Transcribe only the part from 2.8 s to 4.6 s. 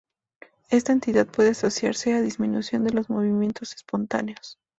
de los movimientos espontáneos.